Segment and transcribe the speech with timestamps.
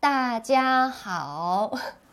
[0.00, 1.70] 大家好.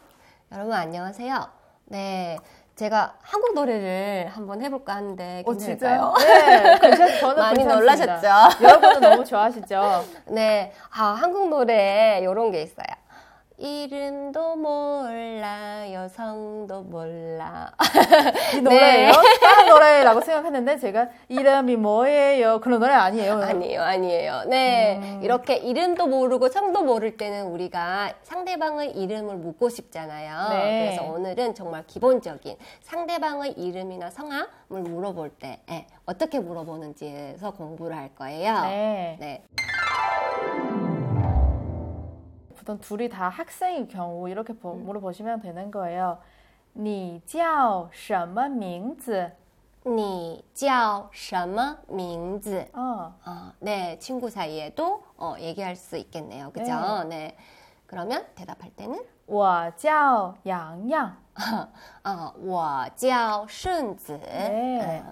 [0.52, 1.48] 여러분 안녕하세요.
[1.86, 2.38] 네.
[2.76, 6.02] 제가 한국 노래를 한번 해볼까 하는데 괜찮을까요?
[6.02, 8.28] 어, 네, 괜찮, 저는 많이 놀라셨죠?
[8.62, 10.04] 여러분도 너무 좋아하시죠?
[10.32, 12.86] 네, 아, 한국 노래 이런 게 있어요.
[13.58, 17.72] 이름도 몰라 여성도 몰라
[18.54, 19.12] 이 노래요?
[19.12, 19.12] 네.
[20.05, 22.61] 라고 생각했는데 제가 이름이 뭐예요?
[22.61, 23.35] 그런 노래 아니에요.
[23.43, 24.43] 아니에요, 아니에요.
[24.47, 30.49] 네, 이렇게 이름도 모르고 성도 모를 때는 우리가 상대방의 이름을 묻고 싶잖아요.
[30.51, 30.87] 네.
[30.97, 38.61] 그래서 오늘은 정말 기본적인 상대방의 이름이나 성함을 물어볼 때 예, 어떻게 물어보는지에서 공부를 할 거예요.
[38.63, 39.17] 네.
[39.19, 39.43] 네.
[42.57, 46.19] 보통 둘이 다 학생일 경우 이렇게 보- 물어보시면 되는 거예요.
[46.73, 49.33] 你叫什么名字?
[49.85, 52.67] 你叫什么名字?
[52.75, 56.51] 어, 어, 네, 친구 사이에도 어, 얘기할 수 있겠네요.
[56.53, 57.05] 그죠?
[57.09, 57.37] 네.
[57.87, 61.17] 그러면 대답할 때는 我叫洋洋.
[62.05, 64.19] 어, 我叫顺子.
[64.19, 65.03] 네.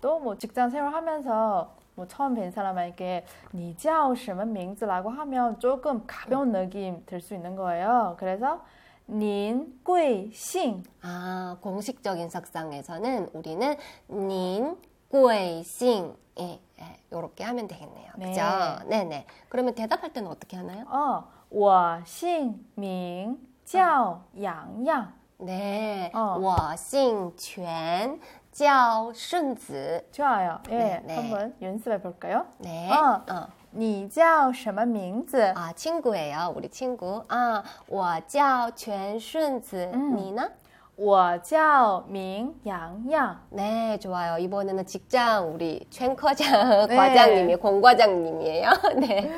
[0.00, 4.84] 또 뭐 직장 생활하면서 뭐 처음 뵌 사람에게 你叫什么名字?
[4.86, 8.14] 라고 하면 조금 가벼운 느낌 들 수 있는 거예요.
[8.18, 8.60] 그래서
[9.06, 10.82] 您贵姓?
[11.00, 13.76] 아, 공식적인 석상에서는 우리는
[14.08, 14.76] 닌,
[15.08, 18.12] 贵姓 예, 예, 요렇게 하면 되겠네요.
[18.16, 18.26] 네.
[18.28, 18.42] 그죠?
[18.88, 19.26] 네네.
[19.48, 20.84] 그러면 대답할 때는 어떻게 하나요?
[20.88, 25.12] 어, 我姓名叫洋洋.
[25.38, 26.10] 네.
[26.14, 26.38] 어.
[26.38, 28.20] 我姓全
[28.52, 30.04] 叫顺子.
[30.10, 30.58] 좋아요.
[30.70, 31.14] 예, 네, 네.
[31.14, 32.46] 한번 연습해 볼까요?
[32.58, 32.90] 네.
[32.90, 33.22] 어.
[33.30, 33.46] 어.
[33.70, 35.52] 你叫什么名字?
[35.54, 36.52] 아, 친구예요.
[36.56, 37.22] 우리 친구.
[37.28, 39.90] 아, 我叫全顺子.
[39.92, 40.16] 음.
[40.16, 40.50] 你呢?
[40.96, 43.38] 我叫明洋洋.
[43.50, 44.36] 네, 좋아요.
[44.38, 46.96] 이번에는 직장 우리 최 과장, 네.
[46.96, 48.70] 과장님이, 공 과장님이에요.
[48.96, 49.30] 네.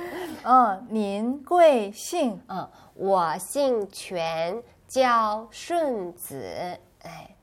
[0.44, 2.40] 哦，您贵姓？
[2.48, 6.78] 어, 我姓全,叫顺子.
[7.05, 7.33] 네.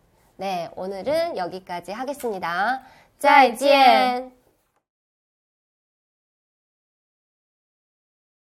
[0.43, 2.83] 네, 오늘은 여기까지 하겠습니다.
[3.21, 4.42] 再见.